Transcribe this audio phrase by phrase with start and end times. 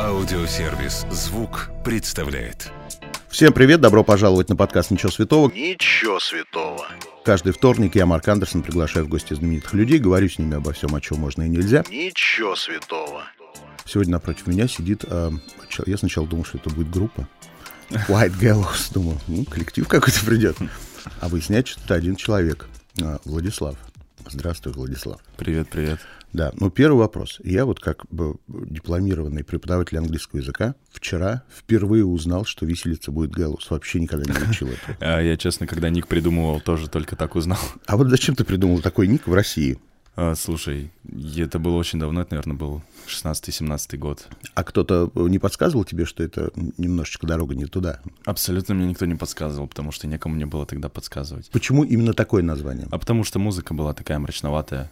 [0.00, 2.72] Аудиосервис «Звук» представляет.
[3.28, 5.48] Всем привет, добро пожаловать на подкаст «Ничего святого».
[5.52, 6.86] Ничего святого.
[7.24, 10.94] Каждый вторник я, Марк Андерсон, приглашаю в гости знаменитых людей, говорю с ними обо всем,
[10.94, 11.84] о чем можно и нельзя.
[11.88, 13.22] Ничего святого.
[13.84, 15.04] Сегодня напротив меня сидит...
[15.06, 15.30] э,
[15.86, 17.28] я сначала думал, что это будет группа.
[17.90, 18.92] White Gallows.
[18.92, 20.56] Думал, ну, коллектив какой-то придет.
[21.20, 22.66] А выясняется, что это один человек.
[23.00, 23.76] э, Владислав.
[24.26, 25.20] Здравствуй, Владислав.
[25.36, 26.00] Привет, привет.
[26.34, 27.40] Да, ну первый вопрос.
[27.44, 33.70] Я вот как бы дипломированный преподаватель английского языка вчера впервые узнал, что виселица будет Гэллоус.
[33.70, 34.96] Вообще никогда не учил этого.
[35.00, 37.60] А я, честно, когда ник придумывал, тоже только так узнал.
[37.86, 39.78] А вот зачем ты придумал такой ник в России?
[40.16, 40.90] А, слушай,
[41.36, 44.26] это было очень давно, это, наверное, был 16-17 год.
[44.54, 48.00] А кто-то не подсказывал тебе, что это немножечко дорога не туда?
[48.24, 51.50] Абсолютно мне никто не подсказывал, потому что некому мне было тогда подсказывать.
[51.50, 52.86] Почему именно такое название?
[52.90, 54.90] А потому что музыка была такая мрачноватая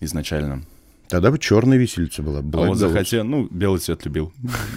[0.00, 0.64] изначально.
[1.08, 2.38] Тогда бы черная виселица была.
[2.38, 4.32] А Black вот захотел, ну, белый цвет любил.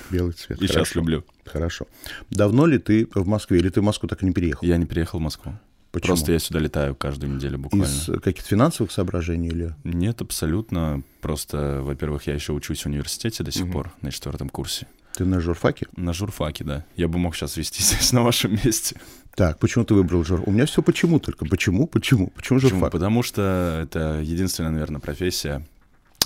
[0.09, 0.59] Белый цвет.
[0.61, 1.23] И сейчас люблю.
[1.45, 1.85] Хорошо.
[2.31, 4.65] Давно ли ты в Москве, или ты в Москву так и не переехал?
[4.65, 5.53] Я не переехал в Москву.
[5.91, 6.07] Почему?
[6.07, 7.85] Просто я сюда летаю каждую неделю буквально.
[7.85, 9.75] Из каких-то финансовых соображений или...
[9.83, 11.03] Нет, абсолютно.
[11.21, 14.87] Просто, во-первых, я еще учусь в университете до сих пор, на четвертом курсе.
[15.15, 15.85] Ты на журфаке?
[15.95, 16.85] На журфаке, да.
[16.95, 18.99] Я бы мог сейчас вести здесь на вашем месте.
[19.35, 20.43] Так, почему ты выбрал жур?
[20.45, 21.45] У меня все почему только.
[21.45, 21.87] Почему?
[21.87, 22.27] Почему?
[22.27, 22.71] Почему Почему?
[22.79, 22.91] журфак?
[22.91, 25.65] Потому что это единственная, наверное, профессия,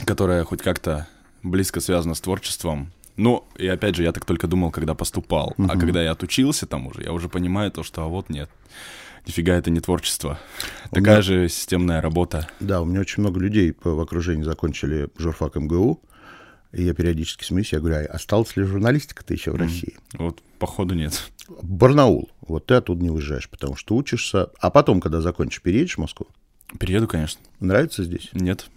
[0.06, 1.08] которая хоть как-то
[1.44, 2.92] близко связана с творчеством.
[3.16, 5.56] Ну, и опять же, я так только думал, когда поступал.
[5.58, 8.50] А когда я отучился там уже, я уже понимаю то, что а вот нет.
[9.26, 10.40] Нифига это не творчество.
[10.92, 12.48] Такая же системная работа.
[12.60, 16.00] Да, у меня очень много людей по- в окружении закончили журфак МГУ,
[16.78, 19.96] и я периодически смеюсь, я говорю, а осталась ли журналистика-то еще в России?
[20.14, 21.32] Вот, походу, нет.
[21.62, 26.00] Барнаул, вот ты оттуда не уезжаешь, потому что учишься, а потом, когда закончишь, переедешь в
[26.00, 26.28] Москву?
[26.80, 27.42] Перееду, конечно.
[27.60, 28.30] Нравится здесь?
[28.34, 28.68] Нет.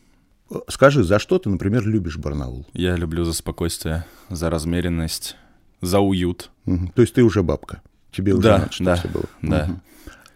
[0.68, 2.66] Скажи, за что ты, например, любишь Барнаул?
[2.72, 5.36] Я люблю за спокойствие, за размеренность,
[5.82, 6.50] за уют.
[6.64, 6.88] Мгм.
[6.88, 9.24] То есть ты уже бабка, тебе уже Да, надо, чтобы да, всё было.
[9.42, 9.66] да.
[9.66, 9.82] Мгм.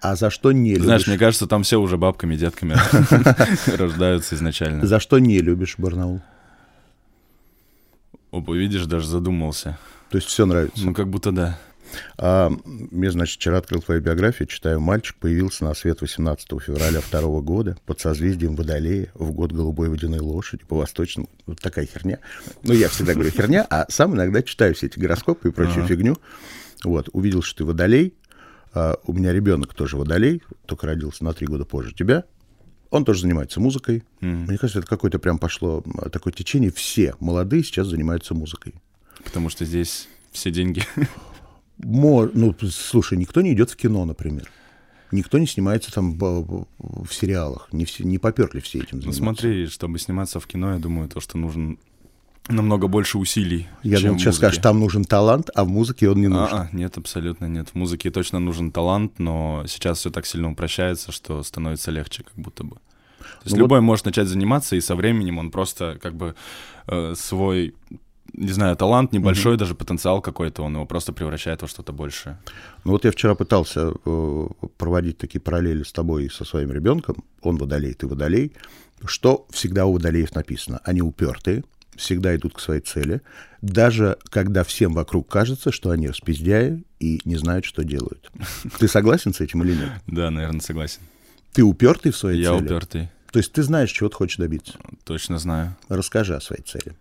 [0.03, 0.85] А за что не любишь?
[0.85, 2.77] Знаешь, мне кажется, там все уже бабками, детками
[3.77, 4.85] рождаются изначально.
[4.87, 6.21] За что не любишь Барнаул?
[8.35, 9.79] Опа, видишь, даже задумался.
[10.11, 10.85] То есть все нравится.
[10.85, 11.59] Ну, как будто да.
[12.19, 12.51] А,
[12.91, 17.77] я, значит, вчера открыл твою биографию, читаю, мальчик появился на свет 18 февраля второго года
[17.87, 21.29] под созвездием Водолея в год голубой водяной лошади по восточному.
[21.47, 22.19] Вот такая херня.
[22.65, 26.17] Ну, я всегда говорю херня, а сам иногда читаю все эти гороскопы и прочую фигню.
[26.83, 28.15] Вот, увидел, что ты Водолей.
[28.73, 32.25] А, у меня ребенок тоже Водолей, только родился на три года позже тебя.
[32.95, 34.05] Он тоже занимается музыкой.
[34.21, 36.71] Мне кажется, это какое-то прям пошло а, такое течение.
[36.71, 38.73] Все молодые сейчас занимаются музыкой.
[39.25, 40.85] Потому что здесь все деньги.
[41.79, 44.49] Мо- ну, слушай, никто не идет в кино, например.
[45.11, 46.67] Никто не снимается там в,
[47.11, 47.69] сериалах.
[47.73, 49.19] Не, все, не поперли все этим Ну заниматься.
[49.23, 51.79] смотри, чтобы сниматься в кино, я думаю, то, что нужен
[52.49, 56.29] намного больше усилий, Я думал, сейчас скажешь, там нужен талант, а в музыке он не
[56.29, 56.59] нужен.
[56.59, 57.71] А-а, нет, абсолютно нет.
[57.71, 62.35] В музыке точно нужен талант, но сейчас все так сильно упрощается, что становится легче, как
[62.37, 62.77] будто бы.
[63.19, 66.35] То есть Ну любой может начать заниматься, и со временем он просто как бы
[66.87, 67.75] э, свой,
[68.35, 72.39] не знаю, талант небольшой, даже потенциал какой-то, он его просто превращает во что-то большее.
[72.85, 74.47] Ну вот я вчера пытался э,
[74.77, 77.25] проводить такие параллели с тобой и со своим ребенком.
[77.41, 78.53] Он водолей, ты водолей.
[79.07, 80.81] Что всегда у водолеев написано?
[80.85, 81.65] Они упертые,
[81.97, 83.21] всегда идут к своей цели.
[83.63, 88.31] Даже когда всем вокруг кажется, что они распиздяи и не знают, что делают.
[88.79, 89.91] Ты согласен с этим или нет?
[90.07, 91.01] Да, наверное, согласен.
[91.53, 92.65] Ты упертый в своей Я цели?
[92.67, 94.75] упертый, То есть ты знаешь, чего ты хочешь добиться.
[95.05, 95.77] точно знаю.
[95.89, 96.97] Расскажи о своей цели.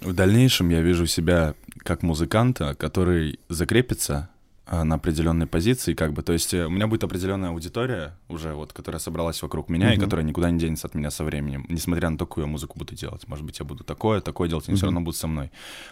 [0.00, 4.30] В дальнейшем я вижу себя как музыканта, который закрепится
[4.72, 8.72] на определенной позиции, как бы, то есть э, у меня будет определенная аудитория уже, вот,
[8.72, 12.16] которая собралась вокруг меня и которая никуда не денется от меня со временем, несмотря на
[12.16, 13.28] то, какую я музыку буду делать.
[13.28, 15.50] Может быть, я буду такое, такое делать, они все равно будут со мной.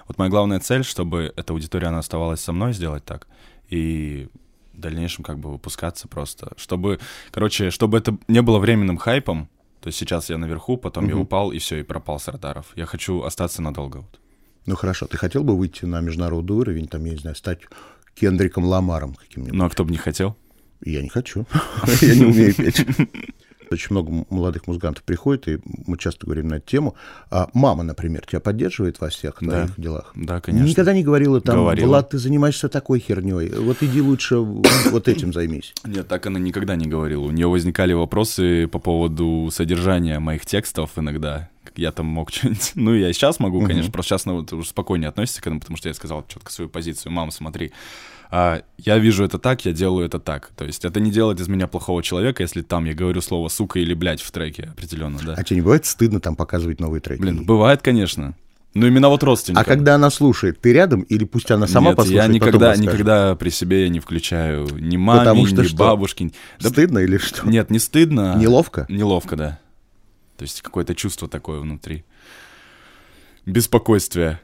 [0.08, 3.28] Вот моя главная цель, чтобы эта аудитория, она оставалась со мной, сделать так,
[3.68, 4.28] и
[4.72, 7.00] в дальнейшем как бы выпускаться просто, чтобы,
[7.32, 9.50] короче, чтобы это не было временным хайпом,
[9.82, 12.72] то есть сейчас я наверху, потом я упал, и все, и пропал с радаров.
[12.76, 13.98] Я хочу остаться надолго.
[13.98, 14.20] Вот.
[14.66, 17.60] Ну хорошо, ты хотел бы выйти на международный уровень, там, я не знаю, стать
[18.14, 19.56] Кендриком Ламаром каким-нибудь?
[19.56, 20.36] Ну а кто бы не хотел?
[20.84, 21.46] Я не хочу.
[22.00, 22.84] Я не умею петь.
[23.70, 26.96] Очень много молодых музыкантов приходит, и мы часто говорим на эту тему.
[27.30, 29.62] А мама, например, тебя поддерживает во всех Да.
[29.66, 30.10] твоих делах?
[30.16, 30.66] Да, конечно.
[30.66, 31.86] Никогда не говорила там, Говорила.
[31.86, 35.72] Влад, ты занимаешься такой херней, вот иди лучше вот этим займись.
[35.84, 37.22] Нет, так она никогда не говорила.
[37.22, 41.48] У нее возникали вопросы по поводу содержания моих текстов иногда.
[41.76, 42.72] Я там мог что-нибудь...
[42.74, 45.60] Ну, я и сейчас могу, конечно, просто сейчас ну, вот уже спокойнее относится к этому,
[45.60, 47.12] потому что я сказал четко свою позицию.
[47.12, 47.72] Мама, смотри,
[48.30, 50.50] а, я вижу это так, я делаю это так.
[50.56, 53.80] То есть это не делает из меня плохого человека, если там я говорю слово «сука»
[53.80, 55.34] или «блядь» в треке определенно, да.
[55.36, 57.20] А тебе не бывает стыдно там показывать новые треки?
[57.20, 58.34] Блин, бывает, конечно.
[58.72, 59.62] Ну, именно вот родственникам.
[59.62, 62.28] А когда она слушает, ты рядом или пусть она сама Нет, послушает?
[62.28, 65.76] я никогда, никогда при себе не включаю ни маме, Потому что ни что?
[65.76, 66.30] бабушке.
[66.60, 67.48] Да Стыдно или что?
[67.48, 68.36] Нет, не стыдно.
[68.38, 68.86] Неловко?
[68.88, 69.58] Неловко, да.
[70.40, 72.02] То есть какое-то чувство такое внутри.
[73.44, 74.40] Беспокойствие.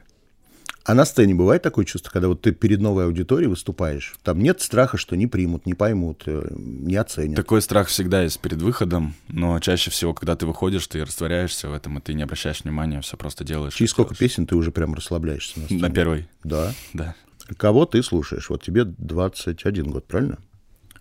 [0.85, 4.61] А на сцене бывает такое чувство, когда вот ты перед новой аудиторией выступаешь, там нет
[4.61, 7.35] страха, что не примут, не поймут, э, не оценят.
[7.35, 11.73] Такой страх всегда есть перед выходом, но чаще всего, когда ты выходишь, ты растворяешься в
[11.73, 13.73] этом, и ты не обращаешь внимания, все просто делаешь.
[13.73, 14.19] Через сколько делаешь.
[14.19, 15.81] песен ты уже прям расслабляешься на сцене?
[15.81, 16.73] На первой, Да.
[16.93, 17.15] да.
[17.57, 18.51] Кого ты слушаешь?
[18.51, 20.37] Вот тебе 21 год, правильно?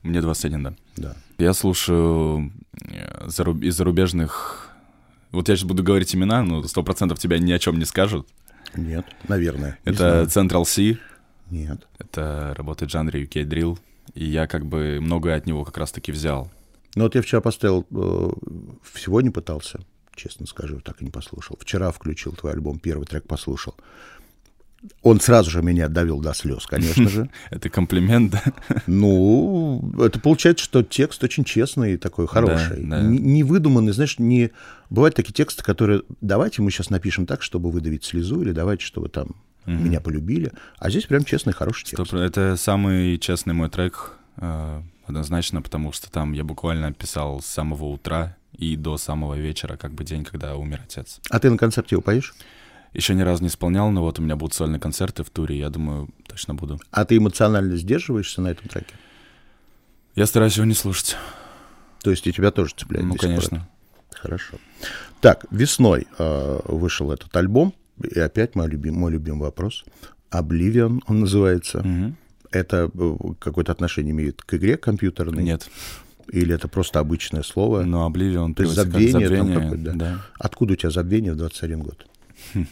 [0.03, 0.75] Мне 21, да.
[0.97, 1.17] Да.
[1.37, 2.51] Я слушаю
[2.81, 3.29] э,
[3.61, 4.63] из зарубежных...
[5.37, 8.27] Вот я сейчас буду говорить имена, но сто процентов тебя ни о чем не скажут.
[8.75, 9.79] Нет, наверное.
[9.85, 10.23] Это.
[10.23, 10.99] Central C,
[11.51, 11.87] Нет.
[11.99, 13.79] это работает в жанре UK Drill,
[14.15, 16.51] и я как бы многое от него как раз-таки взял.
[16.95, 18.31] Ну вот я вчера поставил, э,
[18.95, 19.81] сегодня пытался,
[20.15, 21.59] честно скажу, так и не послушал.
[21.61, 23.75] Вчера включил твой альбом, первый трек послушал.
[25.03, 27.31] Он сразу же меня довел до слез, конечно же.
[27.51, 28.43] Это комплимент, да?
[28.87, 32.85] Ну, это получается, что текст очень честный и такой хороший.
[32.85, 33.01] да.
[33.01, 34.51] Не, не выдуманный, знаешь, не...
[34.91, 39.09] Бывают такие тексты, которые давайте мы сейчас напишем так, чтобы выдавить слезу, или давайте, чтобы
[39.09, 39.29] там
[39.67, 40.53] меня полюбили.
[40.79, 42.09] А здесь прям честный, хороший текст.
[42.11, 47.47] про- Это самый честный мой трек, э, однозначно, потому что там я буквально писал с
[47.47, 51.21] самого утра и до самого вечера, как бы день, когда умер отец.
[51.31, 52.35] А ты на концерте его поешь?
[52.97, 55.69] Еще ни разу не исполнял, но вот у меня будут сольные концерты в туре, я
[55.69, 56.81] думаю, точно буду.
[56.91, 58.95] А ты эмоционально сдерживаешься на этом треке?
[60.15, 61.15] Я стараюсь его не слушать.
[62.03, 63.57] То есть и тебя тоже цепляет Ну, конечно.
[63.57, 64.19] это?
[64.19, 64.57] Хорошо.
[65.21, 69.85] Так, весной э, вышел этот альбом, и опять мой, любим, мой любимый вопрос.
[70.31, 71.83] Oblivion он называется.
[71.85, 72.17] Мгм.
[72.51, 75.43] Это э, какое-то отношение имеет к игре компьютерной?
[75.43, 75.69] Нет.
[76.33, 77.83] Или это просто обычное слово?
[77.83, 79.61] Но Oblivion То есть забвение, там забвение.
[79.61, 79.93] какое-то, да.
[79.93, 80.21] да.
[80.39, 82.07] Откуда у тебя забвение в 21 год?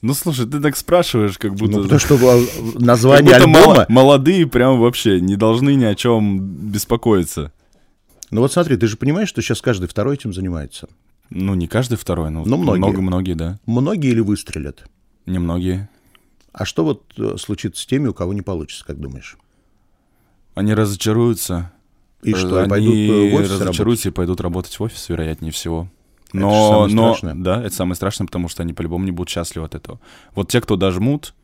[0.00, 1.78] Ну, слушай, ты так спрашиваешь, как будто...
[1.78, 3.86] Ну, потому что э, как название будто альбома...
[3.88, 7.52] молодые прям вообще не должны ни о чем беспокоиться.
[8.30, 10.88] Ну вот смотри, ты же понимаешь, что сейчас каждый второй этим занимается.
[11.30, 12.78] Ну, не каждый второй, но Ну, многие.
[12.78, 13.58] много-многие, да.
[13.66, 14.84] Многие или выстрелят?
[15.26, 15.88] Немногие.
[16.52, 19.36] А что вот э, случится с теми, у кого не получится, как думаешь?
[20.54, 21.72] Они разочаруются.
[22.22, 22.96] И что, Они пойдут э,
[23.30, 23.60] в офис работать?
[23.66, 25.88] разочаруются и пойдут работать в офис, вероятнее всего.
[26.28, 27.42] Это Но, самое но, страшное.
[27.42, 29.98] да, это самое страшное, потому что они по-любому не будут счастливы от этого.
[30.34, 31.34] Вот те, кто дожмут,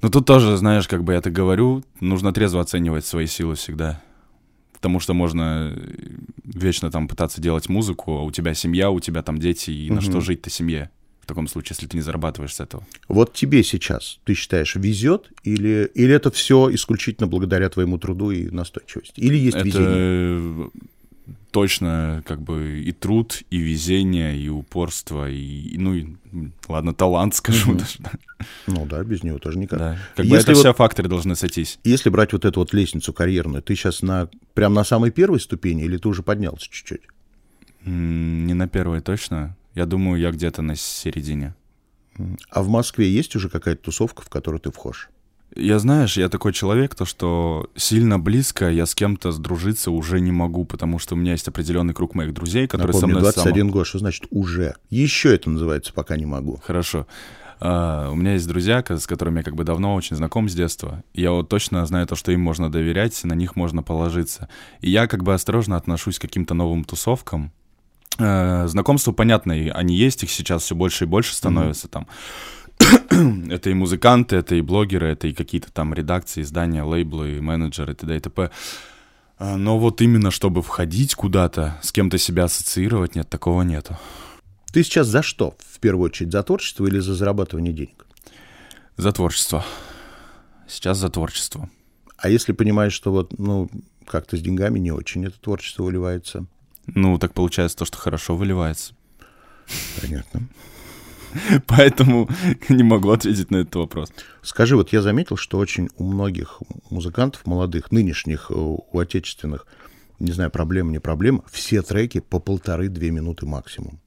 [0.00, 4.00] ну тут тоже, знаешь, как бы я так говорю, нужно трезво оценивать свои силы всегда.
[4.72, 9.22] Потому что можно э, вечно там пытаться делать музыку, а у тебя семья, у тебя
[9.22, 10.90] там дети, и на что жить-то семье?
[11.20, 12.84] В таком случае, если ты не зарабатываешь с этого.
[13.06, 18.50] Вот тебе сейчас, ты считаешь, везет или, или это все исключительно благодаря твоему труду и
[18.50, 19.20] настойчивости?
[19.20, 20.70] Или есть это везение?
[21.52, 26.06] Точно как бы и труд, и везение, и упорство, и, ну, и,
[26.66, 27.98] ладно, талант, скажу даже.
[28.00, 28.10] да.
[28.66, 29.78] Ну да, без него тоже никак.
[29.78, 29.98] Да.
[30.16, 31.78] Как бы Если это вот- все факторы должны сойтись.
[31.84, 35.84] Если брать вот эту вот лестницу карьерную, ты сейчас на, прям на самой первой ступени
[35.84, 37.02] или ты уже поднялся чуть-чуть?
[37.84, 39.56] М, Не на первой точно.
[39.74, 41.54] Я думаю, я где-то на середине.
[42.50, 45.08] А в Москве есть уже какая-то тусовка, в которую ты вхож?
[45.54, 50.32] Я, знаешь, я такой человек, то что сильно близко я с кем-то сдружиться уже не
[50.32, 53.34] могу, потому что у меня есть определенный круг моих друзей, которые со Напомню, мной с
[53.34, 54.74] самого- 21 год, что значит уже?
[54.88, 56.58] Еще это называется, пока не могу.
[56.64, 57.06] Хорошо.
[57.60, 61.04] А, у меня есть друзья, с которыми я как бы давно очень знаком с детства.
[61.14, 64.48] Я вот точно знаю то, что им можно доверять, на них можно положиться.
[64.80, 67.52] И я как бы осторожно отношусь к каким-то новым тусовкам.
[68.18, 72.06] Э, Знакомства, понятно, они есть, их сейчас все больше и больше становится там.
[73.50, 78.16] это и музыканты, это и блогеры, это и какие-то там редакции, издания, лейблы, менеджеры, т.д.
[78.16, 78.50] и т.п.
[79.38, 83.98] А, Но вот именно чтобы входить куда-то, с кем-то себя ассоциировать, нет, такого нету.
[84.72, 85.56] Ты сейчас за что?
[85.58, 88.06] В первую очередь, за творчество или за зарабатывание денег?
[88.96, 89.64] За творчество.
[90.68, 91.68] Сейчас за творчество.
[92.16, 93.68] А если понимаешь, что вот, ну,
[94.06, 96.46] как-то с деньгами не очень это творчество выливается?
[96.86, 98.94] Ну, так получается то, что хорошо выливается.
[100.00, 100.42] Понятно.
[101.66, 102.28] Поэтому
[102.68, 104.12] не могу ответить на этот вопрос.
[104.42, 106.60] Скажи, вот я заметил, что очень у многих
[106.90, 109.66] музыкантов молодых, нынешних, э, у отечественных,
[110.18, 114.00] не знаю, проблема, не проблема, все треки по полторы-две минуты максимум.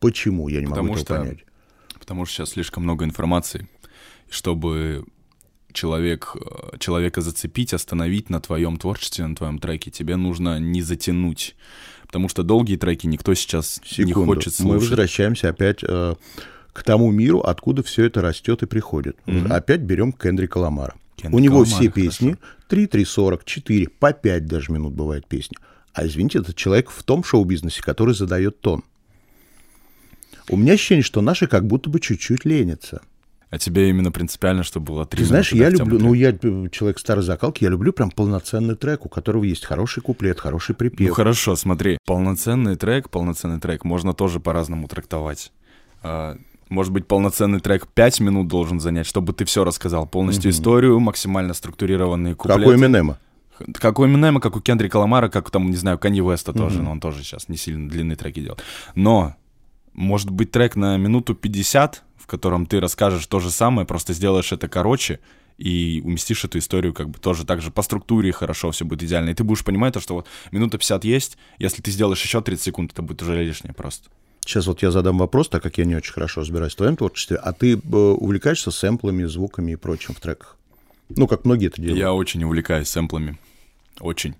[0.00, 0.48] Почему?
[0.48, 1.44] Я не могу Потому этого что понять.
[1.98, 3.68] Потому что сейчас слишком много информации.
[4.30, 5.04] Чтобы
[5.72, 11.56] человек, э, человека зацепить, остановить на твоем творчестве, на твоем треке, тебе нужно не затянуть.
[12.06, 14.34] Потому что долгие треки никто сейчас не Секунду.
[14.34, 14.80] хочет Мы слушать.
[14.90, 16.14] возвращаемся опять э,
[16.72, 19.16] к тому миру, откуда все это растет и приходит.
[19.50, 20.94] Опять берем Кендрика Ламара.
[21.16, 22.36] Кендрика У него Ламара, все песни
[22.68, 25.56] 3, 3, 40, 4, по 5 даже минут бывает песни.
[25.92, 28.84] А извините, это человек в том шоу-бизнесе, который задает тон.
[30.48, 33.02] У меня ощущение, что наши как будто бы чуть-чуть ленятся.
[33.50, 36.98] А тебе именно принципиально, чтобы было три Ты знаешь, я люблю, ну я э, человек
[36.98, 41.14] старой закалки, я люблю прям полноценный трек, у которого есть хороший куплет, хороший Ну припев.
[41.14, 45.50] хорошо, смотри, полноценный трек, полноценный трек можно тоже по-разному трактовать.
[46.02, 46.36] А,
[46.68, 51.54] Может быть, полноценный трек 5 минут должен занять, чтобы ты все рассказал, полностью историю, максимально
[51.54, 52.60] структурированные куплеты.
[52.60, 53.18] Как у Эминема.
[53.72, 56.84] Как у Эминема, как у Кендрика Ламара, как там, не знаю, Канье Веста тоже, Мгм.
[56.84, 58.62] но он тоже сейчас не сильно длинные треки делает.
[58.94, 59.34] Но,
[59.94, 64.52] может быть, трек на минуту 50, в котором ты расскажешь то же самое, просто сделаешь
[64.52, 65.20] это короче
[65.56, 69.30] и уместишь эту историю как бы тоже так же по структуре хорошо, все будет идеально.
[69.30, 72.62] И ты будешь понимать то, что вот минута 50 есть, если ты сделаешь еще 30
[72.64, 74.08] секунд, это будет уже лишнее просто.
[74.40, 77.36] Сейчас вот я задам вопрос, так как я не очень хорошо разбираюсь в твоем творчестве.
[77.36, 80.56] А ты э, увлекаешься сэмплами, звуками и прочим в треках?
[81.10, 81.98] Ну, как многие это делают.
[81.98, 83.38] Я очень увлекаюсь сэмплами.
[84.00, 84.36] Очень.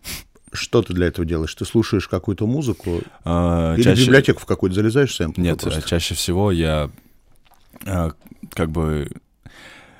[0.52, 1.54] Что ты для этого делаешь?
[1.54, 3.02] Ты слушаешь какую-то музыку?
[3.24, 5.40] А, Или в чаще- библиотеку в какую-то залезаешь сэмпл?
[5.42, 5.80] Нет, просто?
[5.80, 6.90] э, чаще всего я
[7.84, 9.10] как бы...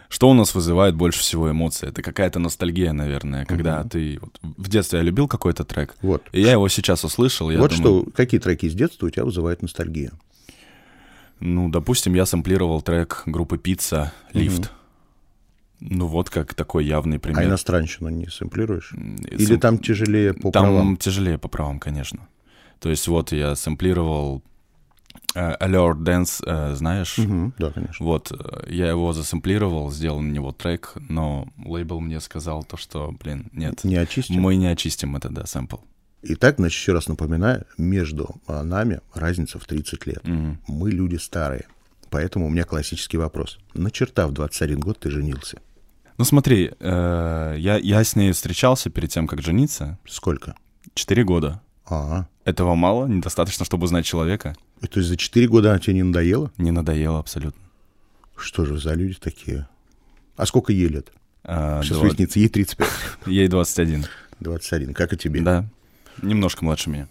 [0.09, 1.91] Что у нас вызывает больше всего эмоций?
[1.91, 4.19] Это какая-то ностальгия, наверное, когда ты...
[4.23, 6.23] вот в детстве я любил какой-то трек, Вот.
[6.33, 9.25] и я его сейчас услышал, я вот думаю, что, какие треки из детства у тебя
[9.27, 10.13] вызывают ностальгию?
[11.41, 14.73] ну, допустим, я сэмплировал трек группы Пицца «Лифт».
[15.81, 17.45] Ну вот как такой явный А пример.
[17.45, 18.93] иностранщину не сэмплируешь?
[18.95, 20.97] М, Или сэм- там тяжелее по Там правам?
[20.97, 22.27] тяжелее по правам, конечно.
[22.81, 24.58] То есть вот я сэмплировал э,
[25.35, 27.19] Allure Dance, э, знаешь?
[27.19, 28.05] Мгм, да, конечно.
[28.05, 33.15] Вот, э, я его засэмплировал, сделал на него трек, но лейбл мне сказал то, что,
[33.23, 34.41] блин, нет, Не очистим?
[34.41, 35.77] мы не очистим это, да, сэмпл.
[36.23, 40.27] Итак, значит, еще раз напоминаю, между а, нами разница в 30 лет.
[40.27, 40.59] Мгм.
[40.67, 41.67] Мы люди старые.
[42.11, 43.59] Поэтому у меня классический вопрос.
[43.75, 45.61] На черта в 21 год ты женился?
[46.17, 50.57] Ну смотри, э, я, я с ней встречался перед тем, как жениться, Сколько?
[50.95, 51.61] четыре года.
[51.87, 54.57] А, Этого мало, недостаточно, чтобы узнать человека.
[54.83, 56.53] И то есть за 4 года она тебе не надоела?
[56.59, 57.61] Не надоело абсолютно.
[58.37, 59.69] Что же вы за люди такие?
[60.37, 61.11] А сколько ей лет?
[61.45, 62.89] Э, Сейчас два- выяснится, ей 35.
[63.27, 64.05] Ей 21.
[64.41, 65.41] 21, как и тебе.
[65.41, 65.69] Да,
[66.23, 67.09] немножко младше меня.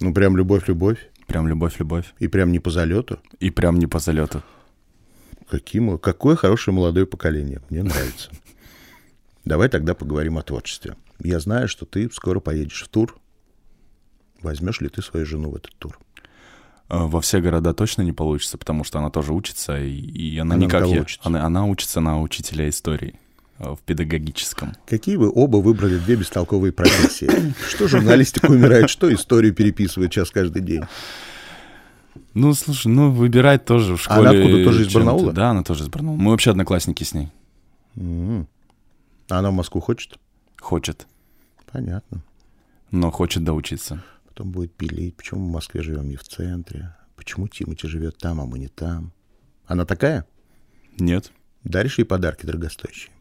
[0.00, 0.98] Ну, прям любовь-любовь.
[1.26, 2.12] Прям любовь-любовь.
[2.18, 3.20] И прям не по залету.
[3.38, 4.42] И прям не по залету.
[5.48, 7.60] Каким, какое хорошее молодое поколение.
[7.70, 8.30] Мне нравится.
[9.44, 10.96] Давай тогда поговорим о творчестве.
[11.20, 13.16] Я знаю, что ты скоро поедешь в тур.
[14.42, 15.98] Возьмешь ли ты свою жену в этот тур?
[16.88, 20.54] Э, Во все города точно не получится, потому что она тоже учится, и, и она,
[20.54, 21.00] Она не как я.
[21.02, 21.20] учится?
[21.26, 23.18] Она, она учится на учителя истории
[23.58, 24.74] э, в педагогическом.
[24.86, 27.54] Какие вы оба выбрали две бестолковые профессии?
[27.68, 30.82] Что журналистика умирает, что историю переписывает час каждый день?
[32.34, 34.44] Ну, слушай, ну, выбирать тоже в А она школе.
[34.44, 34.92] откуда, тоже из.
[34.92, 35.32] Барнаула?
[35.32, 36.16] Да, она тоже из Барнаула.
[36.18, 37.28] Мы вообще одноклассники с ней.
[37.96, 40.18] А она в Москву хочет?
[40.60, 41.06] Хочет,
[41.70, 42.22] Понятно.
[42.90, 44.02] но хочет доучиться.
[44.34, 45.16] Потом будет пилить.
[45.16, 46.96] Почему мы в Москве живем не в центре?
[47.14, 49.12] Почему Тимати живет там, а мы не там?
[49.64, 50.26] Она такая?
[50.98, 51.30] Нет.
[51.62, 53.12] Даришь ей подарки дорогостоящие?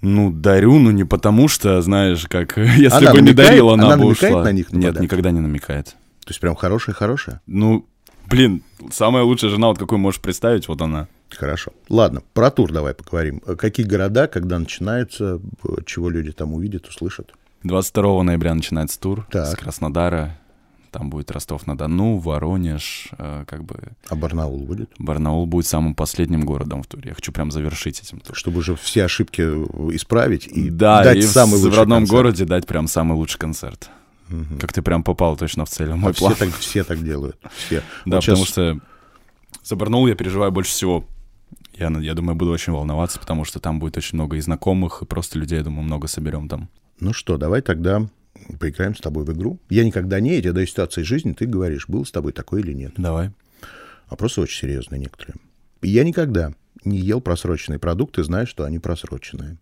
[0.00, 3.86] Ну, дарю, но не потому что, знаешь, как, если Она бы не намекает- дарила, она,
[3.86, 4.44] она бы намекает ушла.
[4.44, 5.04] на них, на Нет, подарки?
[5.04, 5.86] никогда не намекает.
[6.24, 7.40] То есть прям хорошая-хорошая?
[7.46, 7.86] Ну,
[8.28, 11.06] блин, самая лучшая жена, вот какую можешь представить, вот она.
[11.30, 11.72] Хорошо.
[11.88, 13.42] Ладно, про тур давай поговорим.
[13.46, 17.32] Э, Какие города, когда начинается, э, чего люди там увидят, услышат?
[17.64, 19.46] 22 ноября начинается тур Так.
[19.46, 20.38] с Краснодара.
[20.90, 23.76] Там будет Ростов-на-Дону, Воронеж, э, как бы
[24.10, 24.90] А Барнаул будет?
[24.98, 27.04] Барнаул будет самым последним городом в туре.
[27.10, 28.36] Я хочу прям завершить этим тур.
[28.36, 31.98] Чтобы уже все ошибки э, исправить и да, дать и самый в, лучший в родном
[32.00, 32.10] концерт.
[32.18, 33.88] городе дать прям самый лучший концерт.
[34.28, 34.58] Мгм.
[34.58, 35.88] Как ты прям попал точно в цель.
[35.88, 36.34] в А Мой все, план.
[36.34, 37.38] так, все так делают.
[37.56, 37.80] Все.
[38.04, 38.78] Да, Вот потому щас- что
[39.64, 41.06] за Барнаул я переживаю больше всего.
[41.74, 45.06] Я, я думаю, буду очень волноваться, потому что там будет очень много и знакомых, и
[45.06, 46.68] просто людей, я думаю, много соберем там.
[47.02, 48.08] Ну что, давай тогда
[48.60, 49.58] поиграем с тобой в игру.
[49.68, 52.60] Я никогда не, я тебе даю ситуации из жизни, ты говоришь, был с тобой такой
[52.60, 52.92] или нет.
[52.96, 53.32] Давай.
[54.08, 55.34] Вопросы очень серьезные некоторые.
[55.82, 56.52] Я никогда
[56.84, 59.56] не ел просроченные продукты, зная, что они просроченные.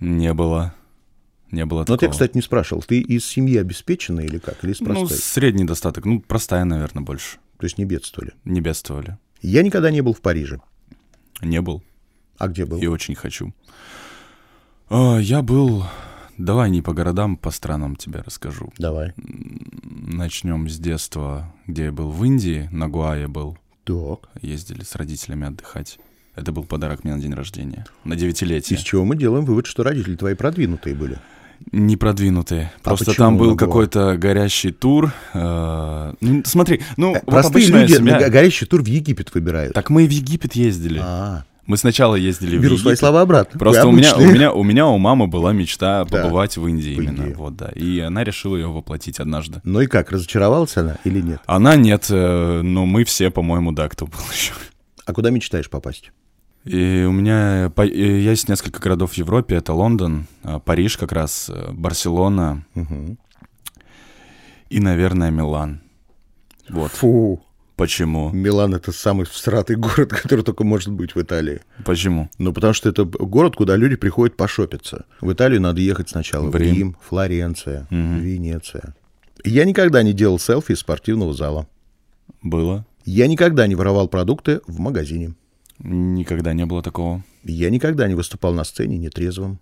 [0.00, 0.74] Не было.
[1.50, 1.94] Не было такого.
[1.94, 4.62] вот я, кстати, не спрашивал, ты из семьи обеспеченной или как?
[4.62, 5.16] Или из Ну, простой?
[5.16, 6.04] средний достаток.
[6.04, 7.38] Ну, простая, наверное, больше.
[7.56, 8.32] То есть не бедствовали.
[8.44, 9.16] Не бедствовали.
[9.40, 10.60] Я никогда не был в Париже.
[11.40, 11.82] Не был.
[12.36, 12.78] А где был?
[12.78, 13.54] И очень хочу.
[14.90, 15.84] А, я был...
[16.38, 18.72] Давай не по городам, по странам тебе расскажу.
[18.78, 19.12] Давай.
[19.16, 23.58] Начнем с детства, где я был в Индии, на Гуае был.
[23.84, 24.28] Так.
[24.40, 25.98] Ездили с родителями отдыхать.
[26.34, 27.84] Это был подарок мне на день рождения.
[28.04, 28.78] На Из девятилетие.
[28.78, 31.18] чего мы делаем вывод, что родители твои продвинутые были.
[31.70, 32.72] Не продвинутые.
[32.82, 35.12] Просто А почему там был какой-то горящий тур.
[35.34, 39.72] э, ну, смотри, ну, Э, вот Простые люди семья- горящий тур в Египет выбирают.
[39.74, 40.98] Так мы и в Египет ездили.
[41.02, 43.58] А, Мы сначала ездили в Беру свои слова обратно.
[43.58, 46.94] Просто у меня, у, меня, у меня у мамы была мечта Да, побывать в Индии
[46.94, 47.22] в именно.
[47.22, 47.32] Индии.
[47.32, 47.68] Вот, да.
[47.74, 49.62] И она решила ее воплотить однажды.
[49.64, 51.40] Ну и как, разочаровалась она или нет?
[51.46, 54.52] Она нет, э, но мы все, по-моему, да, кто был еще.
[55.06, 56.12] А куда мечтаешь попасть?
[56.66, 59.54] И у меня есть несколько городов в Европе.
[59.54, 63.16] Это Лондон, э, Париж как раз, э, Барселона Мгм.
[64.68, 65.80] и, наверное, Милан.
[66.68, 66.92] Вот.
[66.92, 67.42] Фу,
[67.82, 68.30] Почему?
[68.30, 71.62] Милан— это самый всратый город, который только может быть в Италии.
[71.84, 72.30] Почему?
[72.38, 75.04] Ну, потому что это город, куда люди приходят пошопиться.
[75.20, 76.74] В Италию надо ехать сначала в В Рим.
[76.76, 78.20] Рим, Флоренция, Мгм.
[78.20, 78.94] Венеция.
[79.42, 81.66] Я никогда не делал селфи из спортивного зала.
[82.40, 82.86] Было?
[83.04, 85.34] Я никогда не воровал продукты в магазине.
[85.80, 87.24] Никогда не было такого.
[87.42, 89.58] Я никогда не выступал на сцене нетрезвым.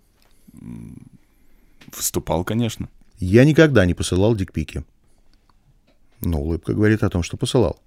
[1.97, 2.87] Выступал, конечно.
[3.17, 4.83] Я никогда не посылал дикпики.
[6.21, 7.79] Но улыбка говорит о том, что посылал.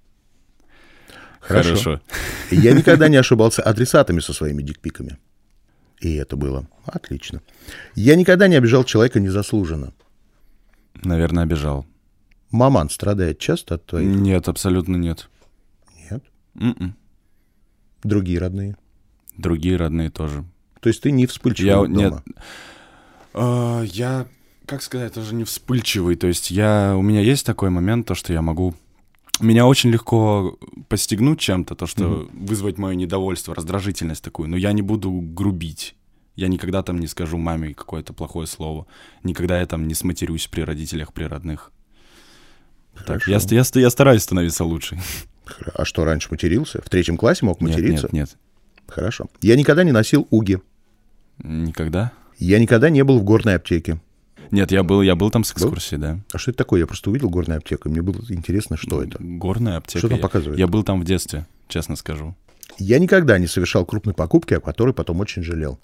[1.47, 1.69] Хорошо.
[1.69, 2.01] Хорошо.
[2.51, 5.17] Я никогда не ошибался адресатами со своими дикпиками.
[5.99, 7.41] И это было отлично.
[7.95, 9.93] Я никогда не обижал человека незаслуженно.
[11.03, 11.85] Наверное, обижал.
[12.51, 14.07] Маман страдает часто от твоих?
[14.15, 15.29] Нет, абсолютно нет.
[16.09, 16.23] Нет.
[16.59, 16.95] М-м.
[18.03, 18.77] Другие родные?
[19.37, 20.43] Другие родные тоже.
[20.79, 21.75] То есть ты не вспыльчивый Я-
[22.09, 22.23] дома?
[22.25, 22.37] нет.
[23.33, 24.27] А, я,
[24.65, 26.15] как сказать, тоже не вспыльчивый.
[26.15, 28.73] То есть я, у меня есть такой момент, то, что я могу...
[29.41, 34.81] Меня очень легко постигнуть чем-то, то, что вызвать мое недовольство, раздражительность такую, но я не
[34.81, 35.95] буду грубить.
[36.35, 38.87] Я никогда там не скажу маме какое-то плохое слово.
[39.23, 41.71] Никогда я там не сматерюсь при родителях, при родных.
[42.95, 43.31] Так, Хорошо.
[43.31, 44.97] я, ст- я, ст- я стараюсь становиться лучше.
[45.73, 46.81] А что, раньше матерился?
[46.81, 48.07] В третьем классе мог Нет, материться?
[48.11, 48.37] нет, нет.
[48.87, 49.27] Хорошо.
[49.41, 50.59] Я никогда не носил уги.
[51.43, 52.13] Никогда?
[52.37, 53.99] Я никогда не был в горной аптеке.
[54.51, 56.19] Нет, я был, я был там с экскурсией, да.
[56.31, 56.81] А что это такое?
[56.81, 59.17] Я просто увидел горную аптеку, и мне было интересно, что это.
[59.19, 59.99] Горная аптека.
[59.99, 60.59] Что там показывает?
[60.59, 62.35] Я был там в детстве, честно скажу.
[62.77, 65.79] Я никогда не совершал крупной покупки, о которой потом очень жалел.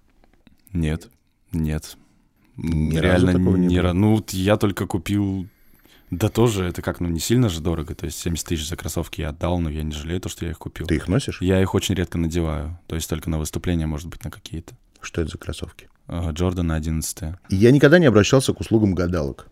[0.73, 1.09] Нет,
[1.51, 1.97] нет.
[2.57, 3.93] Ни разу Реально такого не ни было?
[3.93, 5.47] Ну, вот я только купил...
[6.09, 7.95] Да тоже, это как, ну, не сильно же дорого.
[7.95, 10.51] То есть 70 тысяч за кроссовки я отдал, но я не жалею то, что я
[10.51, 10.85] их купил.
[10.85, 11.41] Ты их носишь?
[11.41, 12.77] Я их очень редко надеваю.
[12.87, 14.75] То есть только на выступления, может быть, на какие-то.
[14.99, 15.87] Что это за кроссовки?
[16.07, 19.47] А, Джордан 11 И Я никогда не обращался к услугам гадалок.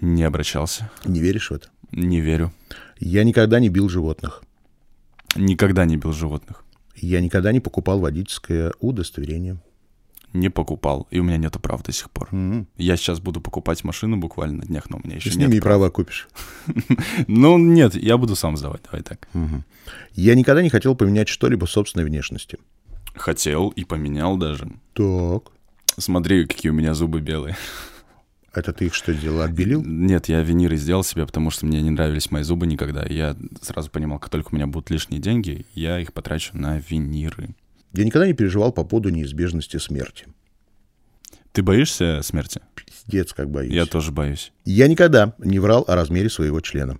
[0.00, 0.90] Не обращался.
[1.04, 1.68] Не веришь в это?
[1.92, 2.52] Не верю.
[2.98, 4.42] Я никогда не бил животных.
[5.36, 6.64] Никогда не бил животных.
[6.96, 9.58] Я никогда не покупал водительское удостоверение.
[10.32, 11.08] Не покупал.
[11.10, 12.28] И у меня нету прав до сих пор.
[12.30, 12.68] Мгм.
[12.76, 15.48] Я сейчас буду покупать машину буквально на днях, но у меня Ты еще с нет.
[15.48, 16.28] ними и права купишь.
[17.26, 19.28] Ну, нет, я буду сам сдавать, давай так.
[20.12, 22.58] Я никогда не хотел поменять что-либо собственной внешности.
[23.14, 24.68] Хотел и поменял даже.
[24.94, 25.50] Так.
[26.00, 27.56] Смотри, какие у меня зубы белые.
[28.52, 29.42] Это ты их что делал?
[29.42, 29.82] Отбелил?
[29.84, 33.06] Нет, я виниры сделал себе, потому что мне не нравились мои зубы никогда.
[33.06, 37.50] Я сразу понимал, как только у меня будут лишние деньги, я их потрачу на виниры.
[37.92, 40.26] Я никогда не переживал по поводу неизбежности смерти.
[41.52, 42.60] Ты боишься смерти?
[42.74, 43.72] Пиздец, как боюсь.
[43.72, 44.52] Я тоже боюсь.
[44.64, 46.98] Я никогда не врал о размере своего члена.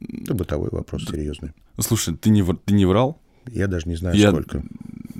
[0.00, 1.52] Это бытовой вопрос серьезный.
[1.80, 3.20] Слушай, ты не, ты не врал?
[3.50, 4.62] Я даже не знаю, Я- сколько.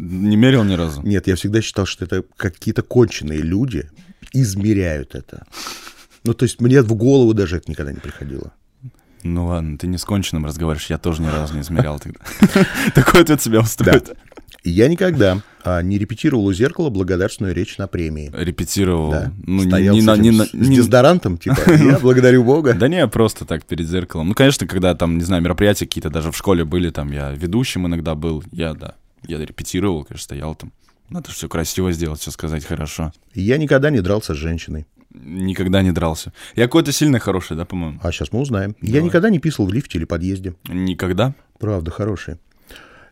[0.02, 1.00] Не мерил ни разу?
[1.02, 3.88] Нет, я всегда считал, что это какие-то конченые люди
[4.32, 5.46] измеряют это.
[6.24, 8.52] Ну, то есть мне в голову даже это никогда не приходило.
[9.22, 12.18] Ну ладно, ты не с конченным разговариваешь, я тоже ни разу не измерял тогда.
[12.94, 14.16] Такой ответ тебя устроит.
[14.64, 18.30] Я никогда а, не репетировал у зеркала благодарственную речь на премии.
[18.32, 19.10] Репетировал.
[19.12, 19.32] Да.
[19.44, 22.74] Ну, не, Стоял не с, этим- не с не- дезодорантом, типа, я благодарю Бога.
[22.74, 24.28] Да не, просто так перед зеркалом.
[24.28, 27.86] Ну, конечно, когда там, не знаю, мероприятия какие-то даже в школе были, там я ведущим
[27.86, 28.94] иногда был, я, да,
[29.26, 30.72] я репетировал, конечно, стоял там.
[31.08, 33.12] Надо все красиво сделать, все сказать хорошо.
[33.34, 34.86] Я никогда не дрался с женщиной.
[35.12, 36.32] Никогда не дрался.
[36.56, 38.00] Я какой-то сильно хороший, да, по-моему?
[38.02, 38.74] А сейчас мы узнаем.
[38.80, 39.02] Я Давай.
[39.08, 40.54] никогда не писал в лифте или подъезде.
[40.68, 42.36] Никогда Правда, хороший.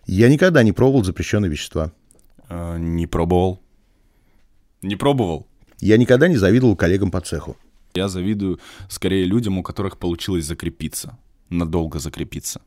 [0.06, 1.92] Я никогда не пробовал запрещенные вещества.
[2.48, 3.60] э, не пробовал.
[4.82, 5.46] Не пробовал.
[5.78, 7.56] Я никогда не завидовал коллегам по цеху.
[7.94, 11.18] Я завидую скорее людям, у которых получилось закрепиться,
[11.50, 12.62] надолго закрепиться.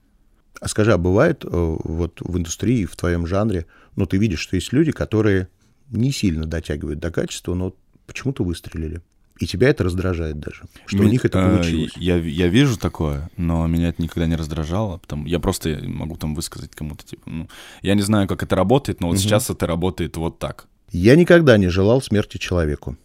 [0.64, 3.66] А скажи, а бывает э, вот в индустрии, в твоем жанре,
[3.98, 5.50] ну, ты видишь, что есть люди, которые
[5.92, 7.76] не сильно дотягивают до качества, но
[8.08, 9.02] почему-то выстрелили.
[9.40, 11.92] И тебя это раздражает даже, что у Ми- них это э, получилось.
[11.98, 15.00] Я, я вижу такое, но меня это никогда не раздражало.
[15.00, 17.50] Потому, я просто могу там высказать кому-то, типа, ну,
[17.82, 20.68] я не знаю, как это работает, но вот сейчас это работает вот так.
[20.94, 22.96] Я никогда не желал смерти человеку.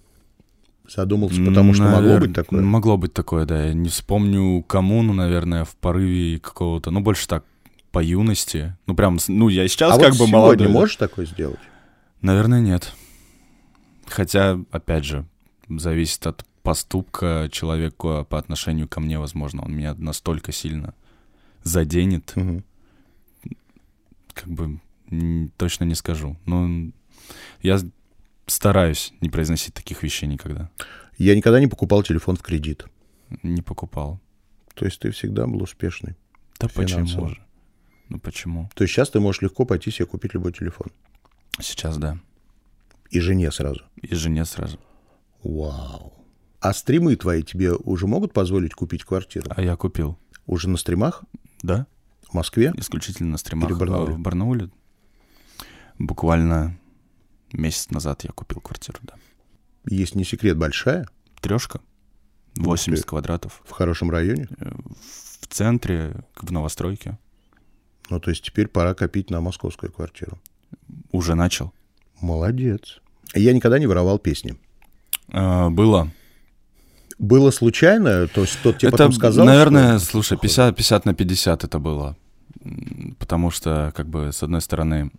[0.89, 2.63] Задумался, потому что могло Навер- быть такое.
[2.63, 3.67] Могло быть такое, да.
[3.67, 7.45] Я не вспомню кому, ну, наверное, в порыве какого-то, ну, больше так,
[7.93, 8.75] по юности.
[8.87, 10.67] Ну, прям, ну, я сейчас а как вот бы сегодня молодой.
[10.67, 10.73] да.
[10.73, 11.61] можешь такое сделать?
[12.23, 12.93] Наверное, нет.
[14.07, 15.27] Хотя, опять же,
[15.69, 19.63] зависит от поступка человека по отношению ко мне, возможно.
[19.63, 20.95] Он меня настолько сильно
[21.63, 22.65] заденет, Мгм.
[24.35, 24.81] как бы
[25.57, 26.37] Точно не скажу.
[26.45, 26.93] Ну,
[27.63, 27.79] я
[28.51, 30.71] стараюсь не произносить таких вещей никогда.
[31.17, 32.87] Я никогда не покупал телефон в кредит.
[33.43, 34.21] Не покупал.
[34.75, 36.17] То есть ты всегда был успешный.
[36.59, 37.03] Да Финансово.
[37.03, 37.43] почему же?
[38.09, 38.71] Ну почему?
[38.75, 40.89] То есть сейчас ты можешь легко пойти себе купить любой телефон.
[41.61, 42.19] Сейчас да.
[43.11, 43.83] И жене сразу.
[44.01, 44.79] И жене сразу.
[45.43, 46.13] Вау.
[46.61, 49.51] А стримы твои тебе уже могут позволить купить квартиру?
[49.55, 50.19] А я купил.
[50.47, 51.23] Уже на стримах?
[51.63, 51.87] Да?
[52.23, 52.73] В Москве?
[52.77, 53.69] Исключительно на стримах.
[53.69, 54.15] Или в Барнауле?
[54.15, 54.71] В Барнауле.
[55.99, 56.79] Буквально
[57.53, 59.15] месяц назад я купил квартиру, да.
[59.89, 61.09] Есть не секрет, большая,
[61.41, 61.81] Трешка.
[62.59, 63.09] Ух 80 ты.
[63.09, 63.63] квадратов.
[63.65, 64.49] в хорошем районе.
[65.41, 67.19] В центре, в новостройке.
[68.11, 70.39] Ну, то есть теперь пора копить на московскую квартиру.
[71.13, 71.73] Уже начал.
[72.21, 73.01] Молодец.
[73.35, 74.57] Я никогда не воровал песни.
[75.31, 76.11] А, было.
[77.19, 78.27] Было случайно?
[78.29, 79.45] То есть тот тебе это, потом сказал?
[79.47, 82.17] наверное, что- слушай, 50, 50 на 50 это было.
[83.19, 85.11] Потому что, как бы, с одной стороны,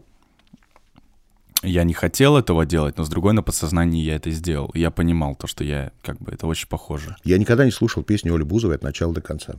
[1.61, 4.71] я не хотел этого делать, но с другой на подсознании я это сделал.
[4.73, 7.15] Я понимал то, что я, как бы, это очень похоже.
[7.23, 9.55] Я никогда не слушал песни Оли Бузовой от начала до конца.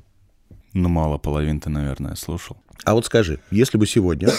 [0.73, 2.57] Ну, мало половин ты, наверное, слушал.
[2.85, 4.31] А вот скажи, если бы сегодня,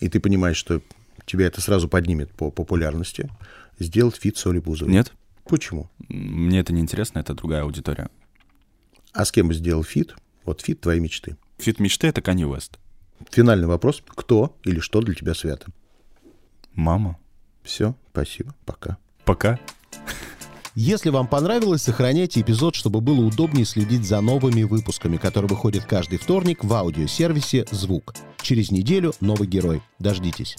[0.00, 0.82] и ты понимаешь, что
[1.24, 3.30] тебя это сразу поднимет по популярности,
[3.78, 4.92] сделать фит с Олей Бузовой.
[4.92, 5.12] Нет?
[5.44, 5.88] Почему?
[6.08, 8.10] Мне это не интересно, это другая аудитория.
[9.12, 10.16] А с кем бы сделал feat?
[10.44, 11.36] Вот feat твоей мечты.
[11.58, 12.78] Feat мечты— это Kanye West.
[13.30, 14.02] Финальный вопрос.
[14.06, 15.66] Кто или что для тебя свято?
[16.78, 17.18] Мама.
[17.64, 18.98] Все, спасибо, пока.
[19.24, 19.58] Пока.
[20.76, 26.18] Если вам понравилось, сохраняйте эпизод, чтобы было удобнее следить за новыми выпусками, которые выходят каждый
[26.18, 28.14] вторник в аудиосервисе «Звук».
[28.42, 29.82] Через неделю новый герой.
[29.98, 30.54] Дождитесь.